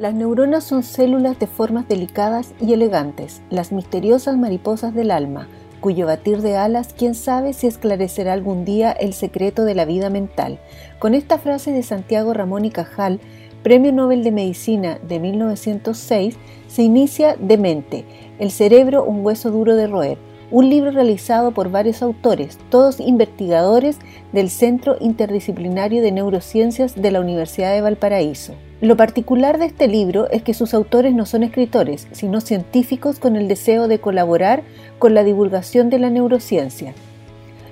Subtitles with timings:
[0.00, 5.46] Las neuronas son células de formas delicadas y elegantes, las misteriosas mariposas del alma,
[5.82, 10.08] cuyo batir de alas quién sabe si esclarecerá algún día el secreto de la vida
[10.08, 10.58] mental.
[10.98, 13.20] Con esta frase de Santiago Ramón y Cajal,
[13.62, 18.06] Premio Nobel de Medicina de 1906, se inicia Demente,
[18.38, 20.16] el cerebro un hueso duro de roer,
[20.50, 23.98] un libro realizado por varios autores, todos investigadores
[24.32, 28.54] del Centro Interdisciplinario de Neurociencias de la Universidad de Valparaíso.
[28.80, 33.36] Lo particular de este libro es que sus autores no son escritores, sino científicos con
[33.36, 34.62] el deseo de colaborar
[34.98, 36.94] con la divulgación de la neurociencia.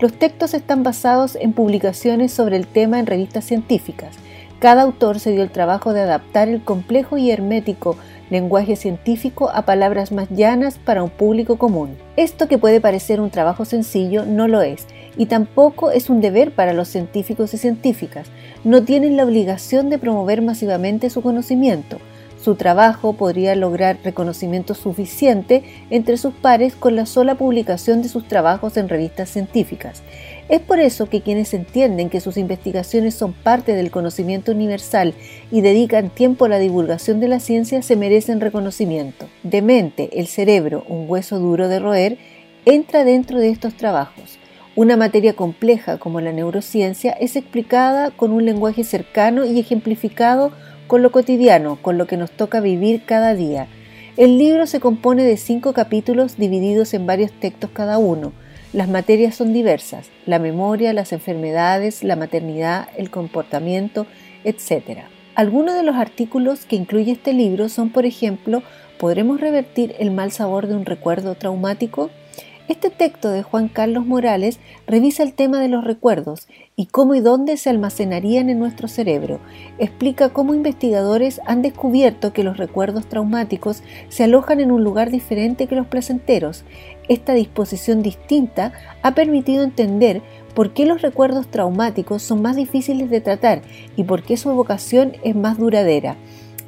[0.00, 4.16] Los textos están basados en publicaciones sobre el tema en revistas científicas.
[4.60, 7.96] Cada autor se dio el trabajo de adaptar el complejo y hermético
[8.32, 11.96] lenguaje científico a palabras más llanas para un público común.
[12.16, 14.86] Esto que puede parecer un trabajo sencillo no lo es,
[15.16, 18.28] y tampoco es un deber para los científicos y científicas.
[18.64, 21.98] No tienen la obligación de promover masivamente su conocimiento.
[22.42, 28.26] Su trabajo podría lograr reconocimiento suficiente entre sus pares con la sola publicación de sus
[28.26, 30.02] trabajos en revistas científicas.
[30.48, 35.14] Es por eso que quienes entienden que sus investigaciones son parte del conocimiento universal
[35.50, 39.28] y dedican tiempo a la divulgación de la ciencia se merecen reconocimiento.
[39.44, 42.18] Demente, el cerebro, un hueso duro de roer,
[42.64, 44.38] entra dentro de estos trabajos.
[44.74, 50.50] Una materia compleja como la neurociencia es explicada con un lenguaje cercano y ejemplificado
[50.86, 53.68] con lo cotidiano, con lo que nos toca vivir cada día.
[54.16, 58.32] El libro se compone de cinco capítulos divididos en varios textos cada uno.
[58.72, 64.06] Las materias son diversas, la memoria, las enfermedades, la maternidad, el comportamiento,
[64.44, 65.00] etc.
[65.34, 68.62] Algunos de los artículos que incluye este libro son, por ejemplo,
[68.98, 72.08] ¿podremos revertir el mal sabor de un recuerdo traumático?
[72.68, 76.46] Este texto de Juan Carlos Morales revisa el tema de los recuerdos
[76.76, 79.40] y cómo y dónde se almacenarían en nuestro cerebro.
[79.78, 85.66] Explica cómo investigadores han descubierto que los recuerdos traumáticos se alojan en un lugar diferente
[85.66, 86.62] que los placenteros.
[87.08, 88.72] Esta disposición distinta
[89.02, 90.22] ha permitido entender
[90.54, 93.62] por qué los recuerdos traumáticos son más difíciles de tratar
[93.96, 96.16] y por qué su evocación es más duradera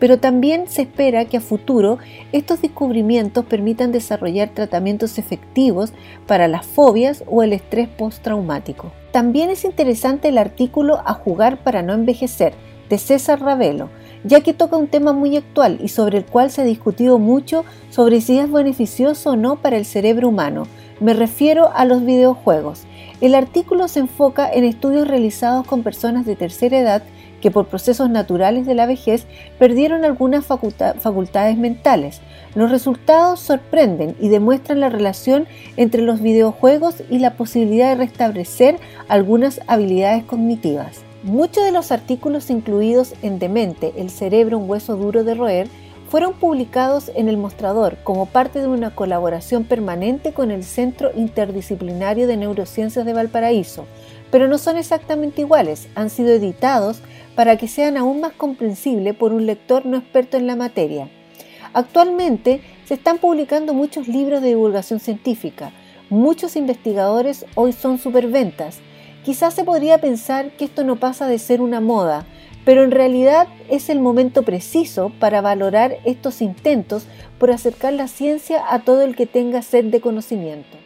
[0.00, 1.98] pero también se espera que a futuro
[2.32, 5.92] estos descubrimientos permitan desarrollar tratamientos efectivos
[6.26, 8.90] para las fobias o el estrés postraumático.
[9.12, 12.54] También es interesante el artículo A jugar para no envejecer
[12.88, 13.90] de César Ravelo,
[14.24, 17.64] ya que toca un tema muy actual y sobre el cual se ha discutido mucho
[17.90, 20.66] sobre si es beneficioso o no para el cerebro humano.
[20.98, 22.84] Me refiero a los videojuegos.
[23.20, 27.02] El artículo se enfoca en estudios realizados con personas de tercera edad
[27.40, 29.26] que por procesos naturales de la vejez
[29.58, 32.20] perdieron algunas facultades mentales.
[32.54, 35.46] Los resultados sorprenden y demuestran la relación
[35.76, 38.76] entre los videojuegos y la posibilidad de restablecer
[39.08, 41.02] algunas habilidades cognitivas.
[41.22, 45.68] Muchos de los artículos incluidos en Demente, el cerebro, un hueso duro de roer,
[46.08, 52.26] fueron publicados en el mostrador como parte de una colaboración permanente con el Centro Interdisciplinario
[52.26, 53.86] de Neurociencias de Valparaíso,
[54.32, 57.00] pero no son exactamente iguales, han sido editados
[57.40, 61.08] para que sean aún más comprensibles por un lector no experto en la materia.
[61.72, 65.72] Actualmente se están publicando muchos libros de divulgación científica.
[66.10, 68.80] Muchos investigadores hoy son superventas.
[69.24, 72.26] Quizás se podría pensar que esto no pasa de ser una moda,
[72.66, 77.06] pero en realidad es el momento preciso para valorar estos intentos
[77.38, 80.76] por acercar la ciencia a todo el que tenga sed de conocimiento.